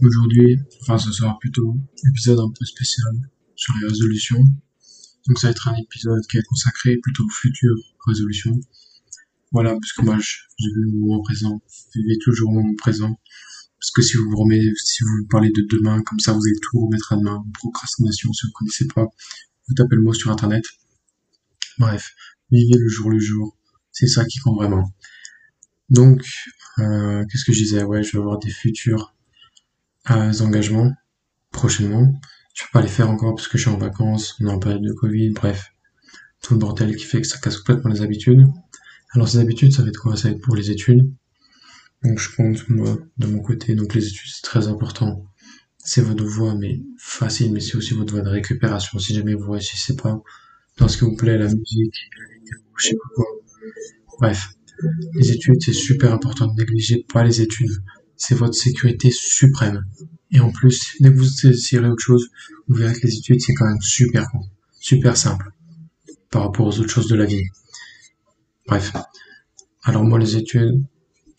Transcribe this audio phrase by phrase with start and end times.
[0.00, 1.76] Aujourd'hui, enfin ce sera plutôt
[2.08, 3.12] épisode un peu spécial
[3.56, 4.44] sur les résolutions.
[5.26, 8.58] Donc ça va être un épisode qui est consacré plutôt aux futures résolutions.
[9.50, 11.60] Voilà, parce que moi je, vis au moment présent,
[11.94, 13.18] vivez toujours au moment présent.
[13.80, 16.58] Parce que si vous vous remettez, si vous parlez de demain, comme ça vous allez
[16.62, 17.44] tout remettre à demain.
[17.54, 19.06] Procrastination, si vous ne connaissez pas,
[19.68, 20.64] vous tapez le mot sur internet.
[21.78, 22.14] Bref,
[22.52, 23.56] vivez le jour le jour.
[23.90, 24.92] C'est ça qui compte vraiment.
[25.90, 26.22] Donc,
[26.78, 27.82] euh, qu'est-ce que je disais?
[27.82, 29.17] Ouais, je vais avoir des futurs euh,
[30.10, 30.92] engagements
[31.50, 32.12] prochainement.
[32.54, 34.58] Je peux pas les faire encore parce que je suis en vacances, on est en
[34.58, 35.72] période de Covid, bref.
[36.42, 38.46] Tout le bordel qui fait que ça casse complètement les habitudes.
[39.14, 40.16] Alors ces habitudes, ça va être quoi?
[40.16, 41.10] Ça va être pour les études.
[42.04, 43.74] Donc je compte moi de mon côté.
[43.74, 45.24] Donc les études c'est très important.
[45.78, 48.98] C'est votre voie mais facile, mais c'est aussi votre voie de récupération.
[48.98, 50.20] Si jamais vous réussissez pas
[50.76, 51.94] dans ce qui vous plaît, la musique,
[52.76, 53.26] je sais pas quoi.
[54.20, 54.48] Bref,
[55.14, 56.52] les études c'est super important.
[56.52, 57.70] Ne négligez pas les études.
[58.18, 59.86] C'est votre sécurité suprême.
[60.30, 62.30] Et en plus, dès que vous désirez autre chose,
[62.66, 64.28] vous verrez que les études c'est quand même super
[64.80, 65.52] super simple
[66.30, 67.44] par rapport aux autres choses de la vie.
[68.66, 68.92] Bref.
[69.82, 70.82] Alors moi les études,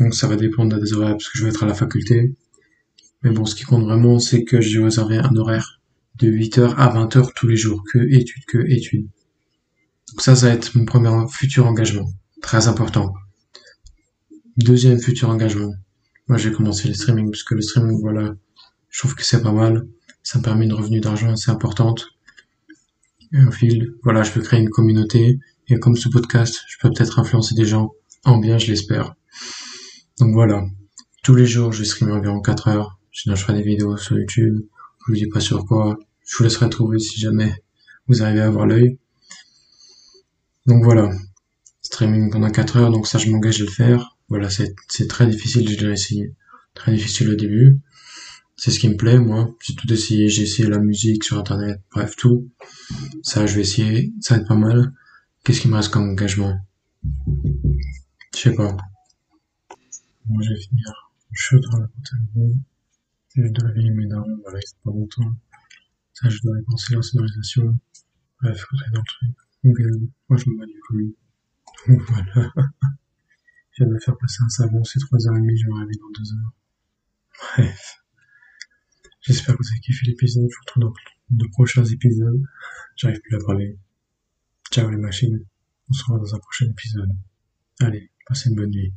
[0.00, 2.34] donc ça va dépendre des horaires parce que je vais être à la faculté.
[3.22, 5.80] Mais bon, ce qui compte vraiment, c'est que j'ai réservé un horaire
[6.16, 9.06] de 8h à 20h tous les jours, que études, que études.
[10.10, 12.10] Donc ça, ça va être mon premier futur engagement.
[12.42, 13.14] Très important.
[14.58, 15.72] Deuxième futur engagement.
[16.28, 18.34] Moi, j'ai commencé le streaming, parce que le streaming, voilà,
[18.90, 19.86] je trouve que c'est pas mal.
[20.22, 22.08] Ça me permet une revenu d'argent assez importante.
[23.32, 25.38] Et au fil, voilà, je peux créer une communauté.
[25.68, 27.92] Et comme ce podcast, je peux peut-être influencer des gens
[28.24, 29.14] en bien, je l'espère.
[30.18, 30.64] Donc voilà,
[31.22, 34.16] tous les jours je vais streamer environ 4 heures, sinon je ferai des vidéos sur
[34.16, 34.60] YouTube,
[35.00, 37.52] je vous dis pas sur quoi, je vous laisserai trouver si jamais
[38.06, 38.98] vous arrivez à avoir l'œil.
[40.66, 41.10] Donc voilà,
[41.82, 44.13] streaming pendant 4 heures, donc ça je m'engage à le faire.
[44.28, 46.34] Voilà, c'est très difficile, j'ai déjà essayé.
[46.74, 47.80] Très difficile au début.
[48.56, 49.54] C'est ce qui me plaît, moi.
[49.60, 52.50] J'ai tout essayé, j'ai essayé la musique sur internet, bref, tout.
[53.22, 54.92] Ça, je vais essayer, ça va être pas mal.
[55.44, 56.58] Qu'est-ce qui me reste comme engagement?
[58.34, 58.76] Je sais pas.
[60.26, 62.58] Moi, je vais finir chaud dans la comptabilité.
[63.36, 65.32] Je dois gagner mes darons, voilà, c'est pas longtemps.
[66.12, 67.74] Ça, je dois dépenser la sonorisation.
[68.40, 69.36] Bref, faut dans le truc.
[69.64, 71.14] Google, moi, je me bats du couille.
[71.88, 72.52] Donc voilà.
[73.74, 76.32] Je viens de me faire passer un savon, c'est 3h30, je vais arriver dans 2
[76.34, 76.52] heures.
[77.56, 78.04] Bref.
[79.20, 80.48] J'espère que vous avez kiffé l'épisode.
[80.48, 80.92] Je vous retrouve dans
[81.30, 82.42] de prochains épisodes.
[82.96, 83.78] J'arrive plus à parler.
[84.70, 85.44] Ciao les machines.
[85.88, 87.10] On se revoit dans un prochain épisode.
[87.80, 88.94] Allez, passez une bonne nuit.